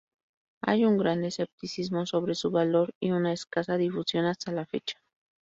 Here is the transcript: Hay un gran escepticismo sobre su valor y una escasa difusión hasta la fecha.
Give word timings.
Hay 0.63 0.83
un 0.83 0.97
gran 0.97 1.23
escepticismo 1.25 2.07
sobre 2.07 2.33
su 2.33 2.49
valor 2.49 2.91
y 2.99 3.11
una 3.11 3.33
escasa 3.33 3.77
difusión 3.77 4.25
hasta 4.25 4.51
la 4.51 4.65
fecha. 4.65 4.99